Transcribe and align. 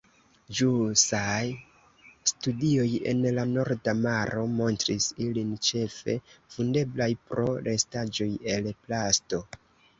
Ĵusaj 0.59 1.41
studioj 2.31 2.87
en 3.11 3.21
la 3.37 3.45
Norda 3.51 3.95
Maro 4.07 4.47
montris 4.55 5.11
ilin 5.29 5.53
ĉefe 5.69 6.19
vundeblaj 6.57 7.11
pro 7.29 7.49
restaĵoj 7.71 8.31
el 8.59 8.75
plasto. 8.85 9.45